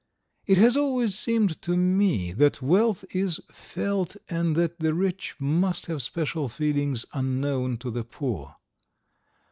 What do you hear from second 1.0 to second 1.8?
seemed to